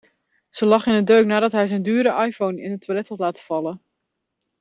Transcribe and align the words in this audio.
Ze 0.49 0.65
lag 0.65 0.85
in 0.87 0.93
een 0.93 1.05
deuk 1.05 1.25
nadat 1.25 1.51
hij 1.51 1.67
zijn 1.67 1.81
dure 1.81 2.25
iPhone 2.25 2.61
in 2.61 2.71
het 2.71 2.81
toilet 2.81 3.07
had 3.07 3.19
laten 3.19 3.43
vallen. 3.43 3.81